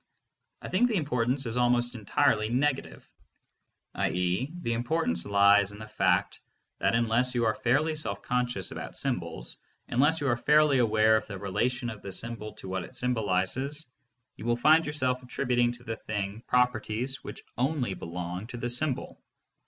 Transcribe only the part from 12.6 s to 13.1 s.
what it